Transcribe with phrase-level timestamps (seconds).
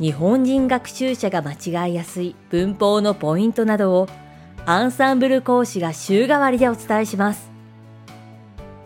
[0.00, 4.08] 日本人学習者が間違いやすい文法のポイントなどを
[4.64, 7.50] アンサンブル講師が週替わりでお伝えします。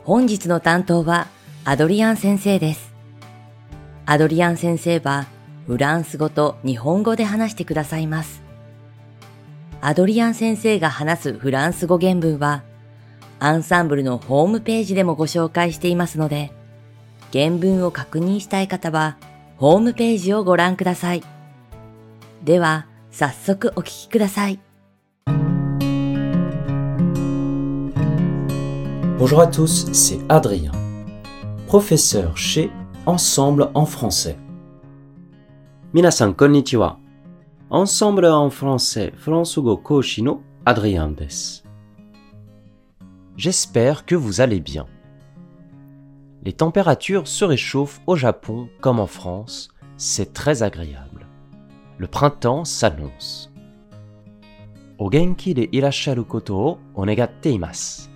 [0.03, 1.29] 本日の担当は
[1.65, 2.93] アドリアン先生です。
[4.07, 5.29] アドリアン先生は
[5.69, 8.43] フランス語と日本語で話してくださいます。
[9.81, 12.65] アドリアン先生が話すフランス語原文は
[13.39, 16.51] アンサンブルのホームページでもご紹介していますので
[17.33, 19.17] 原文を確認したい方は
[19.64, 21.24] ホームページをご覧ください。
[22.44, 24.60] では、早速お聞きください。
[29.18, 30.72] Bonjour à tous, c'est Adrien,
[31.68, 32.72] professeur chez
[33.06, 34.38] Ensemble en français.
[35.92, 36.98] 皆さん、こんにちは。
[37.70, 41.66] Ensemble en français フランス語講師の Adrien です。
[43.36, 44.86] J'espère que vous allez bien.
[46.45, 51.27] Les températures se réchauffent au Japon comme en France, c'est très agréable.
[51.97, 53.51] Le printemps s'annonce.
[54.99, 58.11] O genki de irasharu koto o onegatte imasu.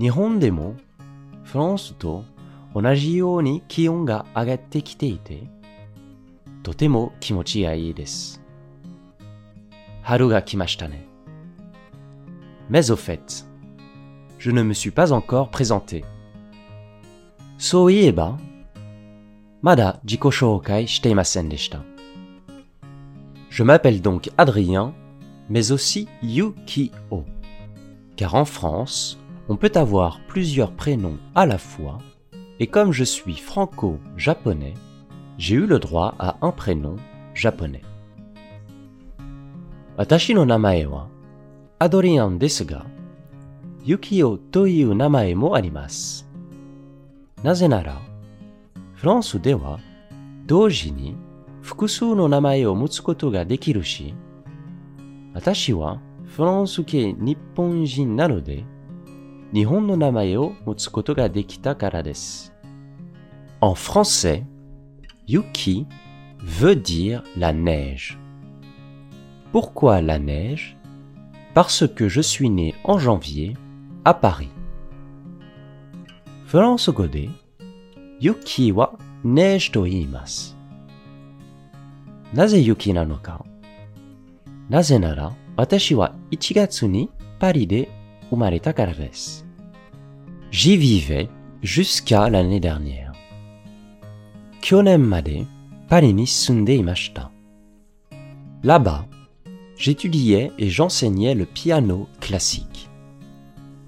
[0.00, 0.74] Nihon demo,
[1.44, 2.24] France to
[2.74, 5.38] onaji you ni kion ga agatte kite ite,
[6.62, 8.38] totemo kimochi ga ii desu.
[10.04, 10.98] Haru ga kimashita ne.
[12.70, 13.46] Mais au fait,
[14.38, 16.04] je ne me suis pas encore présenté.
[17.62, 18.36] Soieba,
[19.62, 21.84] Mada jiko shoukai shiteimasen deshita.
[23.50, 24.92] Je m'appelle donc Adrien,
[25.48, 27.24] mais aussi Yukio.
[28.16, 29.16] Car en France,
[29.48, 31.98] on peut avoir plusieurs prénoms à la fois,
[32.58, 34.74] et comme je suis franco-japonais,
[35.38, 36.96] j'ai eu le droit à un prénom
[37.32, 37.82] japonais.
[39.96, 41.08] Watashi no namae wa
[41.78, 42.36] Adrien
[43.86, 44.40] Yukio
[44.96, 46.24] namae mo arimasu.
[47.43, 48.01] なぜなら、
[48.93, 49.79] フランスでは
[50.45, 51.15] 同時に
[51.61, 54.13] 複数の名前を持つことができるし、
[55.33, 58.63] 私はフランス系日本人なので、
[59.53, 62.53] 日本の名前を持つことができたからです。
[63.61, 64.43] En français,
[65.27, 65.85] Yuki
[66.39, 68.17] veut dire la neige.
[69.51, 70.77] Pourquoi la neige
[71.53, 73.55] Parce que je suis né en janvier
[74.05, 74.49] à Paris.
[76.51, 77.29] フランス語で
[78.19, 80.55] 雪はネージと言います。
[82.33, 83.45] なぜ雪なのか
[84.69, 87.89] なぜなら私は1月にパリで
[88.29, 89.45] 生まれたからです。
[90.51, 91.29] J'y vivais
[91.61, 93.11] jusqu'à l'année dernière.
[94.61, 95.45] 去年まで
[95.87, 97.31] パリに住んでいました。
[98.63, 99.05] Là-bas,
[99.77, 102.89] j'étudiais et j'enseignais le piano classique.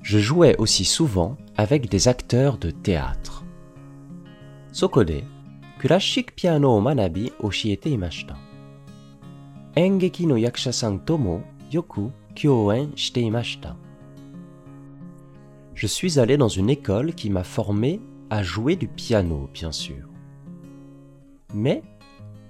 [0.01, 3.44] Je jouais aussi souvent avec des acteurs de théâtre.
[4.72, 5.22] Sokode,
[5.78, 8.36] classique piano manabi oshiete imashita.
[9.76, 13.76] Engeki no yakusha-san tomo yoku kyoen shite imashita.
[15.74, 18.00] Je suis allé dans une école qui m'a formé
[18.30, 20.08] à jouer du piano, bien sûr.
[21.52, 21.82] Mais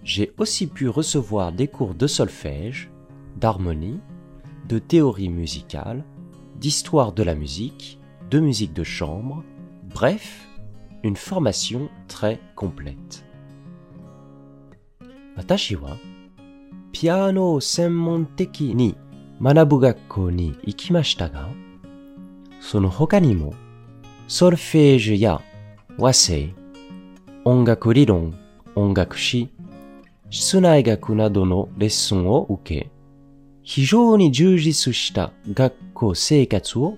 [0.03, 2.91] j'ai aussi pu recevoir des cours de solfège,
[3.37, 4.01] d'harmonie,
[4.69, 6.05] de théorie musicale,
[6.57, 7.99] d'histoire de la musique,
[8.30, 9.44] de musique de chambre,
[9.94, 10.48] bref,
[11.04, 13.26] une formation très complète.
[15.38, 15.98] Watashi wa
[16.92, 18.96] piano senmonteki ni
[19.40, 21.48] manabu gakko ni ikimashita ga,
[22.60, 23.54] sono hoka ni mo
[24.28, 25.40] solfège ya
[25.98, 26.54] wasei,
[27.46, 28.34] ongaku riron,
[28.76, 29.50] ongaku shi,
[30.30, 32.90] shitsunaigaku nado no lesson o uke,
[33.70, 36.98] 非常に充実した学校生活を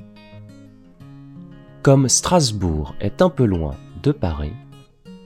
[1.83, 4.53] Comme Strasbourg est un peu loin de Paris,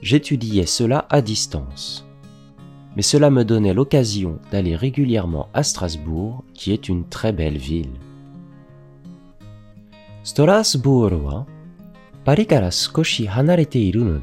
[0.00, 2.06] j'étudiais cela à distance.
[2.96, 7.92] Mais cela me donnait l'occasion d'aller régulièrement à Strasbourg, qui est une très belle ville.
[10.24, 11.46] Strasbourg wa
[12.24, 14.20] Paris hanarete de.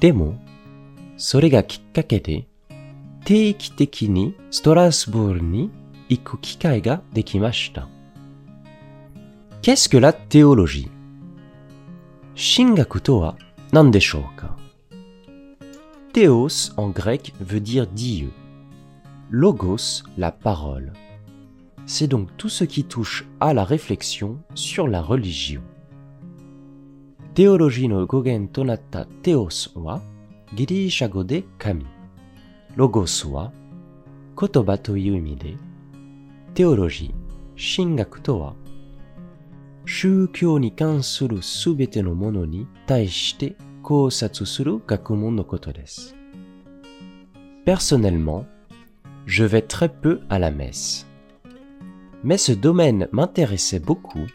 [0.00, 0.34] Demo.
[9.64, 10.90] Qu'est-ce que la théologie?
[12.34, 13.24] Shingaku to
[16.12, 18.30] Théos en grec veut dire Dieu.
[19.30, 20.92] Logos, la parole.
[21.86, 25.62] C'est donc tout ce qui touche à la réflexion sur la religion.
[27.32, 30.02] Théologie no gogen tonatta théos wa
[30.54, 31.86] girisha go de kami.
[32.76, 33.50] Logos wa
[34.34, 35.56] kotoba to de
[36.52, 37.14] théologie
[37.56, 38.56] shingakutoa.
[39.85, 46.15] 宗教に関するすべてのものに対して考察する学問のことです。
[47.65, 48.45] Personnellement,
[49.25, 51.05] je vais très peu à la messe.
[52.23, 54.27] Mais ce domaine m'intéressait beaucoup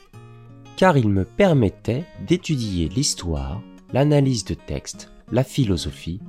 [0.76, 6.20] car il me permettait d'étudier l'histoire, l'analyse de textes, la philosophie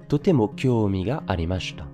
[0.08, 1.86] totemo kyoumi ga arimashita.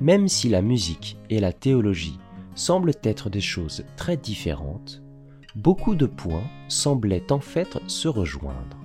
[0.00, 2.18] Même si la musique et la théologie
[2.54, 5.02] semblent être des choses très différentes,
[5.56, 8.76] beaucoup de points semblaient en fait se rejoindre.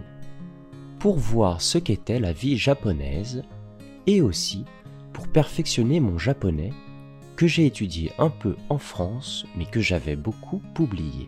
[1.00, 3.44] pour voir ce qu'était la vie japonaise
[4.08, 4.66] et aussi
[5.14, 6.72] pour perfectionner mon japonais
[7.36, 11.28] que j'ai étudié un peu en France mais que j'avais beaucoup oublié.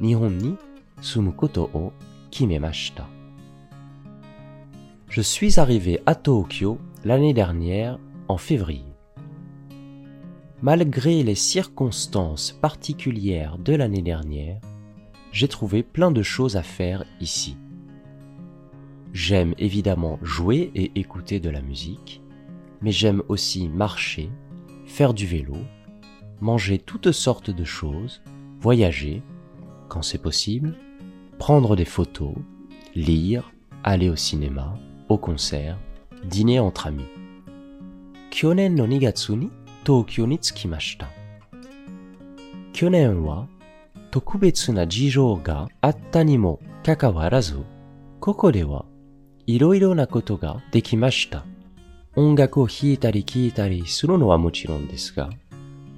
[0.00, 0.56] Nihon ni
[1.00, 1.92] sumu koto o
[2.30, 3.06] kimemashita.
[5.08, 8.94] Je suis arrivé à Tokyo l'année dernière en février.
[10.62, 14.60] Malgré les circonstances particulières de l'année dernière,
[15.30, 17.56] j'ai trouvé plein de choses à faire ici.
[19.12, 22.20] J'aime évidemment jouer et écouter de la musique,
[22.84, 24.30] mais j'aime aussi marcher,
[24.84, 25.56] faire du vélo,
[26.42, 28.20] manger toutes sortes de choses,
[28.60, 29.22] voyager,
[29.88, 30.76] quand c'est possible,
[31.38, 32.34] prendre des photos,
[32.94, 33.50] lire,
[33.84, 34.78] aller au cinéma,
[35.08, 35.78] au concert,
[36.24, 37.08] dîner entre amis.
[38.30, 39.50] Kyonen no nigatsu ni
[39.84, 41.08] Tokyo ni tsukimashita.
[42.74, 43.48] Kyonen wa
[44.10, 46.42] tokubetsu na jijou ga atta ni de
[48.64, 48.84] wa.
[52.16, 55.30] 音楽を弾いたり聴いたりするのはもちろんですが、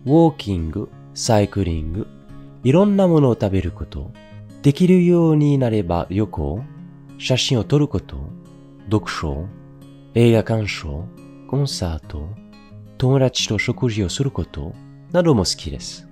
[0.07, 2.07] ウォーキング、サイクリング、
[2.65, 4.11] いろんなものを食べること、
[4.63, 6.65] できるようになれば旅行、
[7.19, 8.17] 写真を撮ること、
[8.91, 9.47] 読書、
[10.15, 11.07] 映画鑑賞、
[11.49, 12.29] コンサート、
[12.99, 14.75] 友達と食事をすること
[15.13, 16.09] なども好きです。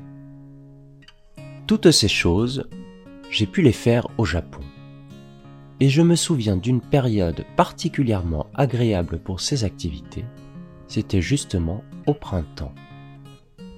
[1.66, 2.62] Toutes ces choses,
[3.30, 4.73] j'ai pu les faire au Japon.
[5.84, 10.24] et je me souviens d'une période particulièrement agréable pour ces activités,
[10.88, 12.72] c'était justement au printemps.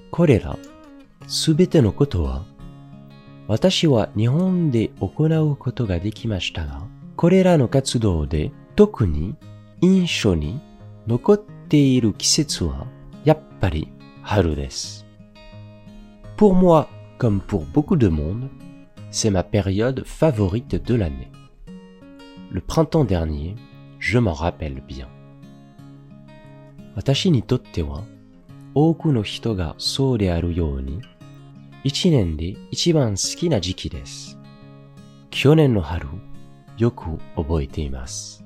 [0.09, 0.55] Korera,
[1.27, 2.45] subete no koto wa,
[3.49, 6.79] watashi wa Nihon de okorau koto ga dekimashita ga,
[7.17, 9.35] korera no katsudou de toku ni
[9.81, 10.55] insho ni
[11.07, 12.87] nokotte iru kisetsu wa
[13.25, 13.85] yappari
[14.23, 15.03] haru desu.
[16.37, 16.87] Pour moi,
[17.17, 18.47] comme pour beaucoup de monde,
[19.11, 21.31] c'est ma période favorite de l'année
[22.57, 23.53] le printemps dernier,
[23.99, 25.07] je m'en rappelle bien.
[26.95, 27.43] Watashi ni
[27.87, 28.03] wa,
[28.73, 30.81] oku no hito ga sou de aru you
[31.83, 34.35] de ichiban suki na jiki desu.
[35.29, 36.17] Kyonen no haru,
[36.79, 38.41] yoku oboete imasu.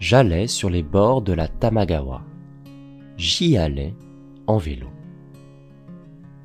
[0.00, 2.22] J'allais sur les bords de la Tamagawa.
[3.18, 3.94] J'y allais
[4.46, 4.88] en vélo.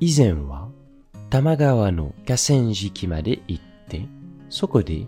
[0.00, 0.70] Izen wa
[1.30, 4.06] Tamagawa no kasenjiki made itte,
[4.50, 5.06] soko de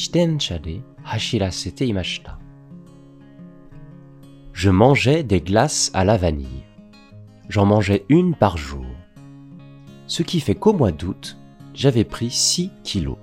[0.00, 2.38] 敷まで行って、そこで自転車で走らせていました。
[4.52, 6.64] Je mangeais des glaces à la vanille.
[7.48, 8.84] J'en mangeais une par jour.
[10.06, 11.36] Ce qui fait qu'au mois d'août,
[11.74, 13.18] j'avais pris 6 kilos.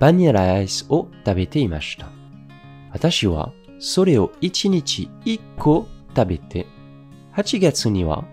[0.00, 2.08] バニラアイスを食べていました。
[2.92, 5.86] 私はそれを1日1個
[6.16, 6.66] 食べて、
[7.36, 8.24] 8月には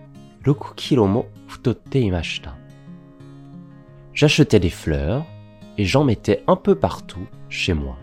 [0.44, 2.56] 6キロも太っていました。
[4.14, 5.24] J'achetais des fleurs
[5.77, 7.97] et j'en mettais un peu partout chez moi.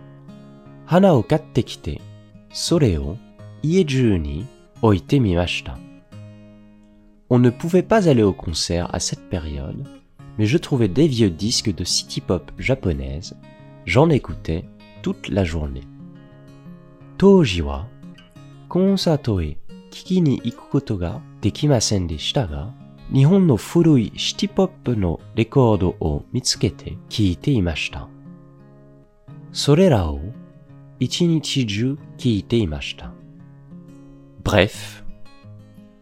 [0.89, 2.01] Hana o katte kite,
[4.83, 5.75] oite mimashita.
[7.31, 9.87] On ne pouvait pas aller au concert à cette période,
[10.39, 13.37] mais je trouvais des vieux disques de city pop japonaise,
[13.87, 14.65] j'en écoutais
[15.03, 15.85] toute la journée.
[17.17, 17.87] Toji wa
[18.69, 19.57] konsato e
[19.91, 20.81] kiki ni iku
[23.13, 28.09] 日本の古いシティポップのレコードを見つけて聴いていました。
[29.53, 30.19] それらを
[30.99, 33.13] 一日中聴いていました。
[34.43, 35.05] Bref,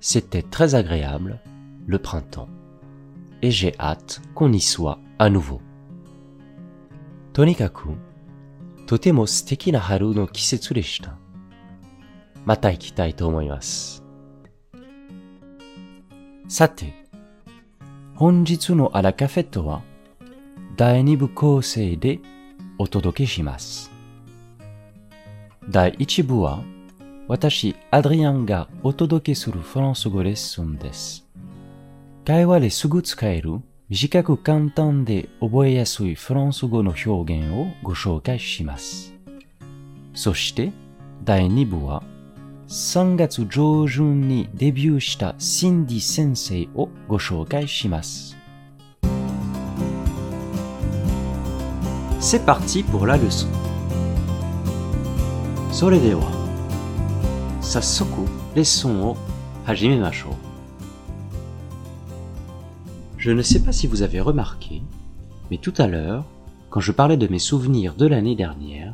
[0.01, 1.41] c'était très agréable
[1.89, 2.49] le printemps.
[3.43, 5.61] Et j'ai hâte qu'on y soit à nouveau.
[7.33, 7.89] とにかく、
[8.87, 11.19] とても素敵な春の季節でした。
[12.45, 14.05] また行きたいと思います。
[16.49, 17.00] さて、
[18.21, 19.81] 本日のアラカフェットは
[20.77, 22.19] 第2部構成で
[22.77, 23.91] お届けします。
[25.71, 26.63] 第1部は
[27.29, 31.27] 私、アドリアンがお届けするフランス語レッスンです。
[32.27, 39.15] 会話ですぐ使える短く簡単で覚えやすいフランス語の表現をご紹介します。
[40.13, 40.73] そして
[41.25, 42.03] 第2部は
[42.70, 48.36] 3月上旬にデビューしたシンディ先生をご紹介します。
[52.20, 53.48] C'est parti pour la leçon.
[55.72, 56.24] それでは、
[57.62, 58.10] 早速
[58.56, 59.16] レッスンを
[59.64, 60.34] 始めましょう。
[63.20, 64.82] Je ne sais pas si vous avez remarqué,
[65.52, 66.26] mais tout à l'heure,
[66.70, 68.94] quand je parlais de mes souvenirs de l'année dernière,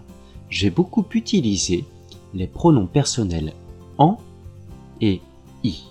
[0.50, 1.86] j'ai beaucoup utilisé
[2.33, 3.53] les pronoms personnels
[3.98, 4.18] en
[5.00, 5.20] et
[5.64, 5.84] i.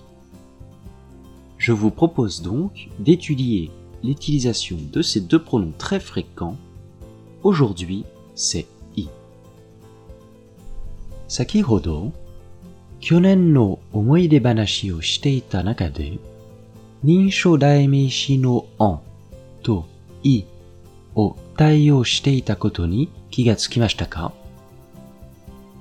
[1.58, 3.70] Je vous propose donc d'étudier
[4.04, 6.56] l'utilisation de ces deux pronoms très fréquents.
[7.42, 9.08] Aujourd'hui, c'est i.
[11.28, 12.12] Sakihodo,
[13.00, 16.18] kyonen no omoide banashi o shite ita naka de,
[17.04, 17.56] ninsho
[18.38, 19.00] no en
[19.62, 19.84] to
[20.24, 20.44] i
[21.14, 24.32] o taiyou shite ita koto ni kiga tsukimashita ka?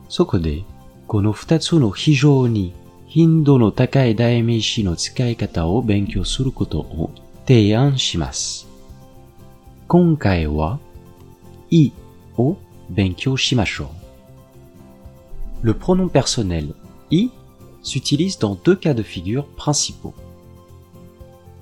[0.07, 0.39] Soko
[1.06, 2.72] こで、この二つの非常に
[3.06, 7.10] 頻度の高い代名詞の使い方を勉強することを
[7.46, 8.68] 提案します。
[9.88, 10.78] 今回は、
[11.72, 11.92] i
[12.38, 12.56] を
[12.88, 13.90] 勉強しましょ
[15.62, 15.66] う。
[15.66, 16.74] Le pronom personnel
[17.10, 17.30] i
[17.82, 20.14] s'utilise dans deux cas de figure principaux.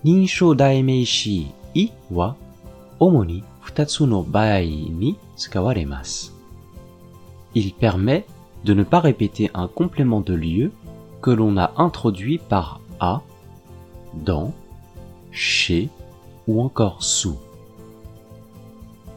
[0.04, 2.36] 認証代名詞 i は
[2.98, 6.34] 主に二つの場合に使われます。
[7.54, 8.24] Il permet
[8.63, 10.71] de ne pas répéter un complément de lieu
[11.21, 13.21] que l'on a introduit par à,
[14.13, 14.53] dans,
[15.31, 15.89] chez
[16.47, 17.37] ou encore sous.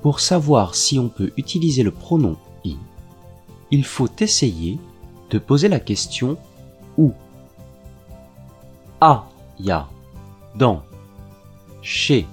[0.02, 2.76] Pour savoir si on peut utiliser le pronom i,
[3.70, 4.78] il faut essayer
[5.30, 6.36] de poser la question
[6.96, 7.12] où.
[9.00, 9.26] À
[9.58, 9.88] ya,
[10.54, 10.82] dans,
[11.82, 12.26] chez,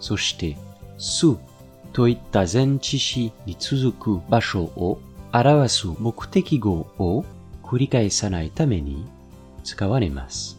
[0.00, 0.56] soshite,
[0.96, 1.38] sous,
[1.92, 4.98] toita zenchishi ni tsuzuku basho o
[5.32, 7.24] 表す目的語を
[7.62, 9.04] 繰り返さないために
[9.64, 10.58] 使われます。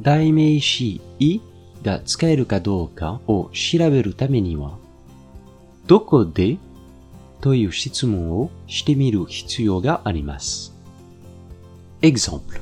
[0.00, 1.40] 代名詞い
[1.82, 4.78] が使えるかどうかを調べるためには、
[5.86, 6.58] どこで
[7.40, 10.74] という質問をしてみる必要があります。
[12.02, 12.60] Exemple.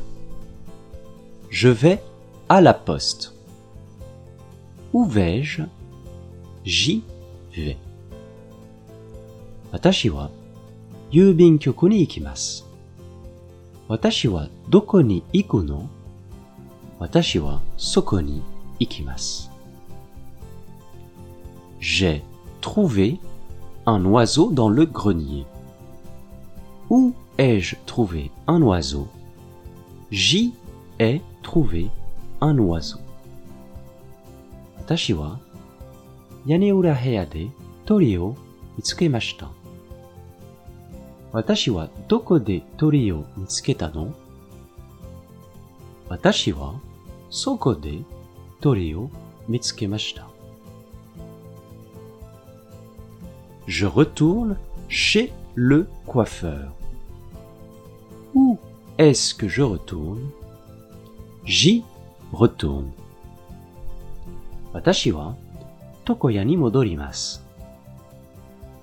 [1.50, 2.00] Je vais
[2.48, 3.32] à la poste.
[4.92, 5.62] Où vais-je?
[6.64, 7.02] J'y
[7.52, 7.76] vais.
[9.71, 10.29] 私は
[11.11, 12.65] 郵便局に行きます。
[13.87, 15.89] 私はどこに行くの
[16.99, 18.43] 私はそこに
[18.79, 19.49] 行きます。
[21.79, 22.21] J'ai
[22.61, 23.19] trouvé
[23.85, 25.45] un oiseau dans le grenier.
[26.89, 29.07] Où ai-je trouvé un oiseau
[30.11, 30.53] J'y
[30.99, 31.89] ai trouvé
[32.41, 32.99] un oiseau.
[34.79, 35.39] 私は
[36.45, 37.49] 屋根裏部屋で
[37.85, 38.35] 鳥を
[38.77, 39.49] 見つけました。
[41.31, 44.13] 私はどこで鳥を見つけたの
[46.09, 46.75] 私は
[47.29, 47.99] そこで
[48.61, 49.09] 鳥を
[49.47, 50.27] 見つけました。
[53.67, 54.57] Je retourne
[54.87, 56.71] chez le coiffeur.
[58.33, 58.57] Où
[58.97, 60.31] est-ce que je retourne
[61.45, 61.83] J'y
[62.31, 62.91] retourne.
[64.73, 65.35] 私は
[66.07, 67.43] 床屋に戻ります。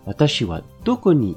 [0.05, 1.37] 私はどこに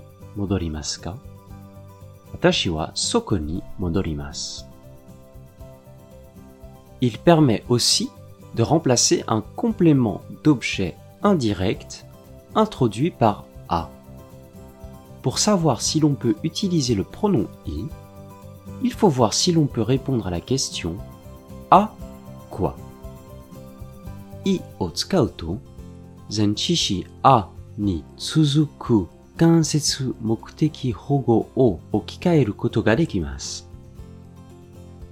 [7.01, 8.11] il permet aussi
[8.55, 12.07] de remplacer un complément d'objet indirect
[12.55, 13.89] introduit par a.
[15.23, 17.85] Pour savoir si l'on peut utiliser le pronom i,
[18.83, 20.97] il faut voir si l'on peut répondre à la question
[21.71, 21.95] à
[22.51, 22.77] quoi.
[24.45, 24.91] I o
[27.23, 27.49] a
[27.79, 28.05] ni
[29.37, 33.69] 間接目的保護を置き換えることができます。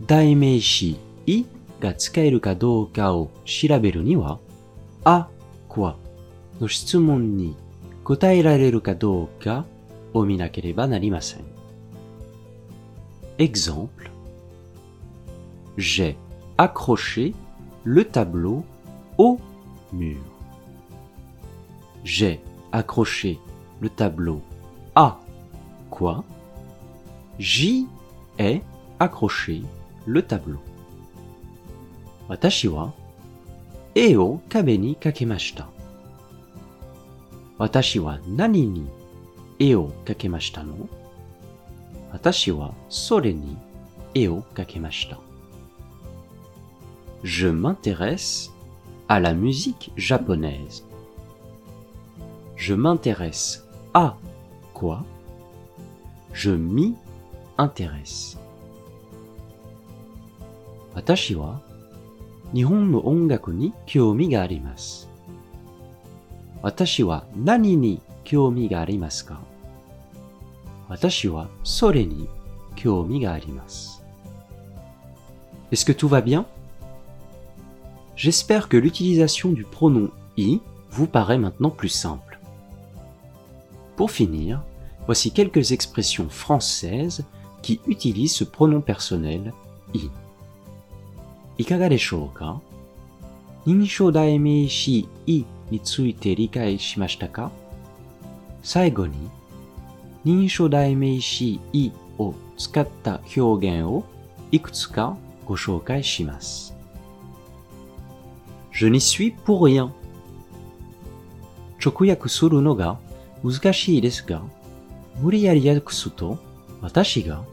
[0.07, 1.45] 代名詞い
[1.81, 4.39] が使えるかどうかを調べるには、
[5.05, 5.29] あ、
[5.69, 5.95] quoi
[6.61, 7.57] の質問に
[8.05, 9.65] 答えられるかどうか
[10.13, 11.45] を見なければなりません。
[13.39, 14.11] Exemple
[15.79, 16.17] J'ai
[16.59, 17.33] accroché
[17.85, 18.65] le tableau
[19.17, 19.39] au
[19.93, 20.19] mur.
[22.05, 22.41] J'ai
[22.73, 23.39] accroché
[23.81, 24.41] le tableau
[24.95, 25.19] à
[25.91, 26.25] quoi?
[27.39, 27.87] J'y
[28.39, 28.63] ai
[28.99, 29.63] accroché
[30.07, 30.61] le tableau.
[32.29, 32.93] Watashi wa
[33.95, 35.67] e o kabe ni kakemashita.
[37.59, 38.85] Watashi wa nani ni
[40.05, 40.89] kakemashita no?
[42.13, 43.35] Watashi wa sore
[44.55, 45.17] kakemashita.
[47.23, 48.51] Je m'intéresse
[49.09, 50.85] à la musique japonaise.
[52.57, 54.17] Je m'intéresse à
[54.75, 55.05] quoi?
[56.33, 56.95] Je m'y
[57.59, 58.37] intéresse.
[60.95, 61.61] Watashi wa
[62.53, 65.07] Nihon no ongaku ni kyoumi ga arimasu.
[66.63, 69.37] Watashi wa nani ni kyoumi ga arimasu ka?
[70.91, 72.27] Watashi wa sore ni
[72.77, 74.01] kyoumi ga arimasu.
[75.73, 76.47] Est-ce que tout va bien?
[78.17, 82.30] J'espère que l'utilisation du pronom i vous paraît maintenant plus simple.
[84.01, 84.63] Pour finir,
[85.05, 87.23] voici quelques expressions françaises
[87.61, 89.53] qui utilisent ce pronom personnel
[89.93, 90.09] i.
[91.61, 92.55] Ikaga deshou ka?
[93.67, 97.51] Daimeishi i ni tsuite rikai shimashita ka?
[98.63, 99.29] Saigo ni,
[100.25, 104.03] ninshou daimeishi i o tsukatta hyougen o
[104.51, 106.73] ikutsuka go shoukai shimasu.
[108.73, 109.93] Je n'y suis pour rien.
[111.79, 112.97] Chokuyaku suru no ga
[113.43, 114.43] 難しいですが、
[115.21, 116.39] 無理やり訳すと、
[116.81, 117.45] 私が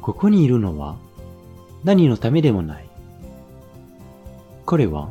[0.00, 0.96] ここにいるのは
[1.84, 2.88] 何のためでもない。
[4.64, 5.08] これは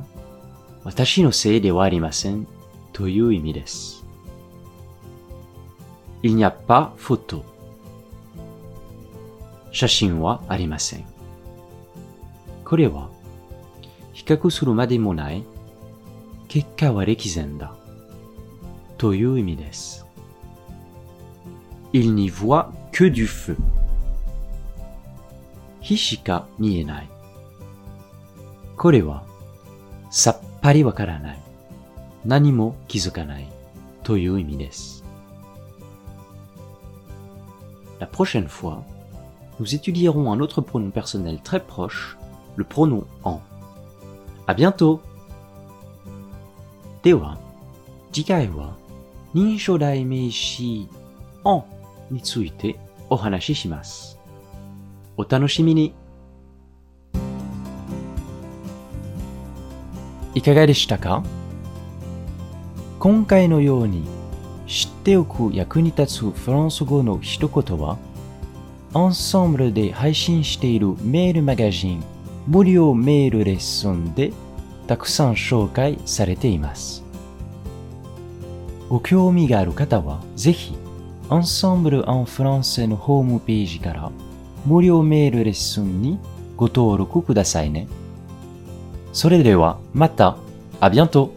[0.83, 2.47] 私のせいではありません
[2.93, 4.03] という意味です。
[6.23, 7.43] Il n'y a pas photo.
[9.71, 11.05] 写真はありません。
[12.65, 13.09] これは
[14.13, 15.43] 比較するまでもない
[16.47, 17.75] 結果は歴然だ
[18.97, 20.00] という意味です。
[21.92, 23.56] Il n'y voit que du feu.
[25.80, 27.08] 火しか見えない。
[28.76, 29.24] これは
[30.10, 31.38] さっぱりわからない。
[32.24, 33.56] 何も気づかない。
[34.06, 35.04] という意味です。
[37.98, 38.84] La prochaine fois,
[39.58, 42.16] nous étudierons un autre pronom personnel très proche,
[42.54, 43.40] le pronom en.
[44.46, 45.00] À bientôt!
[47.02, 47.38] では、
[48.12, 48.76] 次回は
[49.34, 50.88] 認証代名詞
[51.44, 51.64] en
[52.11, 52.77] について
[53.09, 54.19] お話しします。
[55.17, 55.93] お楽しみに
[60.33, 61.23] いかがでしたか？
[62.99, 64.03] 今回のように
[64.67, 67.97] 知っておく役に立つフランス語の一言は、
[68.93, 72.03] アンサンブルで配信しているメールマガジン
[72.47, 74.31] 無料メールレッスンで
[74.87, 77.03] たくさん紹介されています。
[78.87, 80.75] ご興味がある方はぜひ、
[81.31, 84.11] アンサンブル・アン・フランセのホームページから
[84.65, 86.19] 無料メールレッスンに
[86.57, 87.87] ご登録くださいね。
[89.13, 90.35] それではまた、
[90.81, 91.29] à bientôt!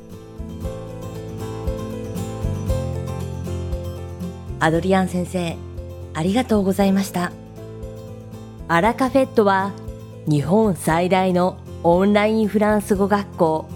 [4.59, 5.57] アドリアン先生、
[6.13, 7.31] ありがとうございました。
[8.67, 9.71] アラカフェットは
[10.27, 13.69] 日本最大のオンラインフランス語学校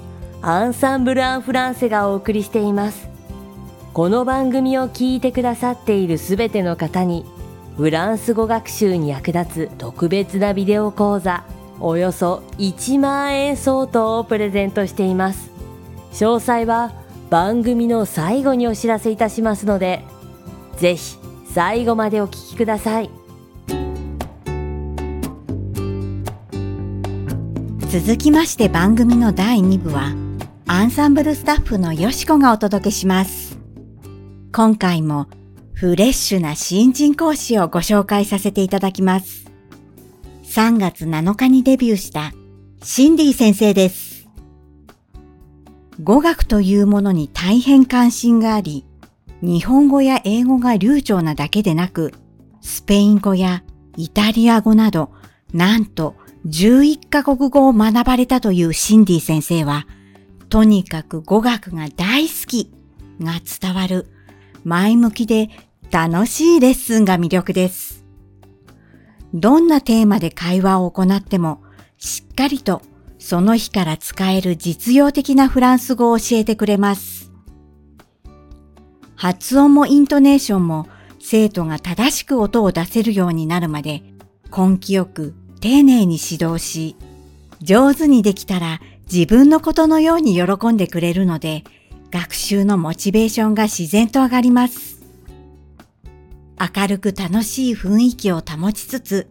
[0.42, 3.07] アンサンブル・アン・フランセがお送りしています。
[3.98, 7.24] この番組を聞いてくださっているすべての方に
[7.76, 11.42] フランス語学習に役立つ特別なビデオ講座
[11.80, 15.50] およそ1万円相当をプレゼントしています。
[16.12, 16.92] 詳細は
[17.28, 20.04] 番組の最後にお知らせいたしますので、
[20.76, 21.16] ぜひ
[21.52, 23.10] 最後までお聞きください。
[27.88, 30.14] 続きまして番組の第2部は
[30.68, 33.47] アンサンブルスタッフのよしこがお届けします
[34.50, 35.26] 今回も
[35.74, 39.44] フレッシュな新人講師をご紹介させていただきます。
[40.44, 42.32] 3月7日にデビューした
[42.82, 44.26] シンディ先生です。
[46.02, 48.86] 語学というものに大変関心があり、
[49.42, 52.14] 日本語や英語が流暢なだけでなく、
[52.62, 53.62] スペイン語や
[53.96, 55.12] イタリア語など、
[55.52, 59.86] なんと11カ国語を学ばれたというシンディ先生は、
[60.48, 62.72] とにかく語学が大好き
[63.20, 64.06] が伝わる
[64.68, 65.48] 前向きで
[65.90, 68.04] 楽しいレッスンが魅力です。
[69.32, 71.62] どんなテーマで会話を行っても、
[71.96, 72.82] しっかりと
[73.18, 77.32] その日から使える実用的なフランス語を教えてくれます。
[79.16, 80.86] 発音もイントネーションも
[81.18, 84.02] 生徒が正しく音を出せるようになるまで
[84.54, 86.94] 根気よく丁寧に指導し、
[87.62, 91.64] 上手にできたら自分のことのように喜んでくれるので、
[92.10, 95.02] 学習のモチベーションが自然と上がります。
[96.76, 99.30] 明るく楽しい雰囲気を保ちつつ、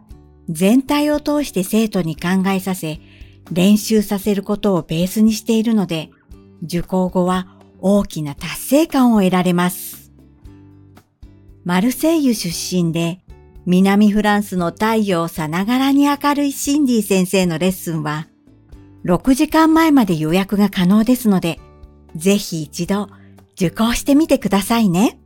[0.50, 3.00] 全体を通して生徒に考えさせ、
[3.52, 6.10] 練習させることをベースにしているので、
[6.64, 7.48] 受講後は
[7.80, 10.12] 大きな達成感を得られます。
[11.66, 13.20] マルセイユ出身で、
[13.66, 18.28] 南フランスの太陽さながらに明るいシンディ先生のレッスンは、
[19.04, 21.60] 6時間前まで予約が可能ですので、
[22.18, 23.10] ぜひ一度
[23.54, 25.20] 受講してみてくださいね。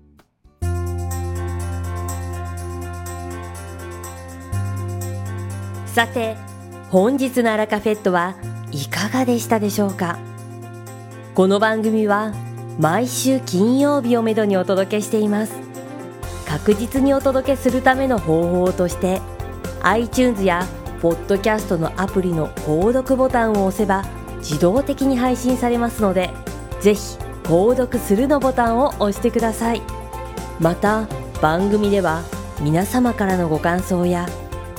[5.85, 6.35] さて、
[6.89, 8.35] 本日のアラカフェットは
[8.71, 10.19] いかがでしたでしょうか？
[11.33, 12.33] この番組は
[12.77, 15.53] 毎週金曜日をめどにお届けしています。
[16.45, 19.21] 確実にお届けするための方法として
[19.83, 20.67] iTunes や
[21.01, 24.03] ポッドキャストのアプリの購読ボタンを押せば
[24.39, 26.29] 自動的に配信されますので
[26.81, 29.81] ぜひ購読するのボタンを押してください。
[30.59, 31.07] また
[31.41, 32.21] 番組では
[32.59, 34.27] 皆様からのご感想や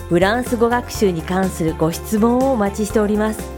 [0.08, 3.50] フランス語学習に関するご質問をお待ちしております。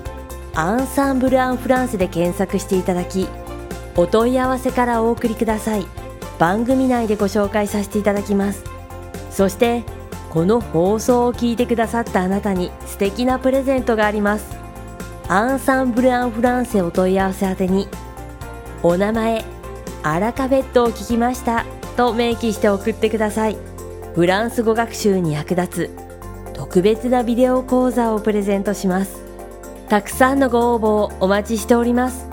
[0.55, 3.27] アンサンブル・アン・フランスで検索していただき
[3.97, 5.87] お問い合わせからお送りください。
[6.39, 8.65] 番組内でご紹介させていただきます。
[9.31, 9.83] そして
[10.31, 14.57] この放送を聞いてくださったあなたに素敵なプレゼントがあります。
[15.29, 17.89] アンサンブル・アン・フランセお問い合わせ宛てに
[18.85, 19.43] お名前
[20.03, 21.65] アラカベットを聞きました
[21.97, 23.57] と明記して送ってください。
[24.15, 29.23] フランス語学習に役立つ特別なビデオ講座をプレゼントします。
[29.89, 32.27] たくさんのご応募をお待ちしております。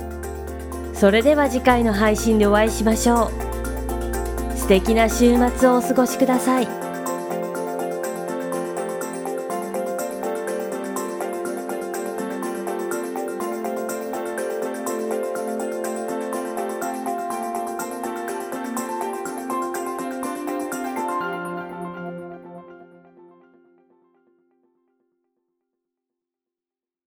[0.93, 3.31] それでは次回の配信でお会いしましょ
[4.53, 4.57] う。
[4.57, 6.90] 素敵な週末をお過ごしください。